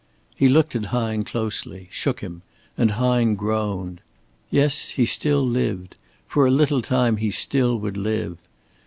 [0.35, 2.41] He looked at Hine closely, shook him,
[2.75, 4.01] and Hine groaned.
[4.49, 8.39] Yes, he still lived for a little time he still would live.